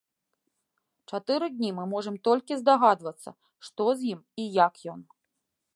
Чатыры 1.11 1.49
дні 1.57 1.69
мы 1.79 1.83
можам 1.93 2.15
толькі 2.29 2.59
здагадвацца, 2.61 3.29
што 3.69 3.83
з 3.99 4.13
ім 4.15 4.19
і 4.45 4.49
як 4.65 4.73
ён. 4.97 5.05